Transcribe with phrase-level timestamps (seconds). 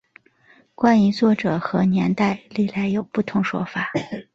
[0.73, 3.89] 关于作者和年代历来有不同说法。